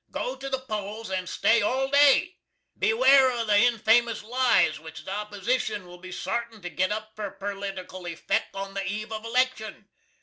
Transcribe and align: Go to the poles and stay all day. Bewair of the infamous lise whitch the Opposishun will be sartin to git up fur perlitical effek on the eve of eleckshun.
Go 0.09 0.35
to 0.35 0.49
the 0.49 0.57
poles 0.61 1.11
and 1.11 1.29
stay 1.29 1.61
all 1.61 1.87
day. 1.87 2.39
Bewair 2.75 3.39
of 3.39 3.45
the 3.45 3.55
infamous 3.59 4.23
lise 4.23 4.79
whitch 4.79 5.05
the 5.05 5.11
Opposishun 5.11 5.85
will 5.85 5.99
be 5.99 6.11
sartin 6.11 6.59
to 6.63 6.71
git 6.71 6.91
up 6.91 7.15
fur 7.15 7.37
perlitical 7.39 8.11
effek 8.11 8.45
on 8.55 8.73
the 8.73 8.83
eve 8.83 9.11
of 9.11 9.21
eleckshun. 9.21 9.85